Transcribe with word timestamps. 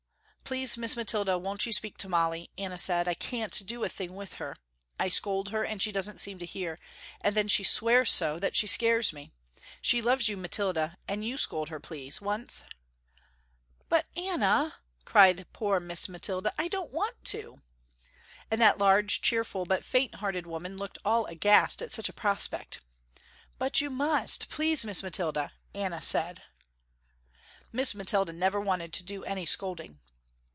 "Please 0.43 0.75
Miss 0.77 0.97
Mathilda 0.97 1.37
won't 1.37 1.65
you 1.65 1.71
speak 1.71 1.97
to 1.99 2.09
Molly," 2.09 2.51
Anna 2.57 2.77
said, 2.77 3.07
"I 3.07 3.13
can't 3.13 3.65
do 3.65 3.85
a 3.85 3.87
thing 3.87 4.17
with 4.17 4.33
her. 4.33 4.57
I 4.99 5.07
scold 5.07 5.47
her, 5.47 5.63
and 5.63 5.81
she 5.81 5.93
don't 5.93 6.19
seem 6.19 6.39
to 6.39 6.45
hear 6.45 6.77
and 7.21 7.37
then 7.37 7.47
she 7.47 7.63
swears 7.63 8.11
so 8.11 8.37
that 8.37 8.57
she 8.57 8.67
scares 8.67 9.13
me. 9.13 9.31
She 9.81 10.01
loves 10.01 10.27
you 10.27 10.35
Miss 10.35 10.41
Mathilda, 10.49 10.97
and 11.07 11.23
you 11.23 11.37
scold 11.37 11.69
her 11.69 11.79
please 11.79 12.19
once." 12.19 12.65
"But 13.87 14.07
Anna," 14.17 14.75
cried 15.05 15.47
poor 15.53 15.79
Miss 15.79 16.09
Mathilda, 16.09 16.51
"I 16.59 16.67
don't 16.67 16.91
want 16.91 17.23
to," 17.27 17.61
and 18.51 18.59
that 18.59 18.77
large, 18.77 19.21
cheerful, 19.21 19.63
but 19.65 19.85
faint 19.85 20.15
hearted 20.15 20.45
woman 20.45 20.75
looked 20.75 20.97
all 21.05 21.25
aghast 21.27 21.81
at 21.81 21.93
such 21.93 22.09
a 22.09 22.13
prospect. 22.13 22.81
"But 23.57 23.79
you 23.79 23.89
must, 23.89 24.49
please 24.49 24.83
Miss 24.83 25.01
Mathilda!" 25.01 25.53
Anna 25.73 26.01
said. 26.01 26.43
Miss 27.71 27.95
Mathilda 27.95 28.33
never 28.33 28.59
wanted 28.59 28.91
to 28.91 29.03
do 29.03 29.23
any 29.23 29.45
scolding. 29.45 30.01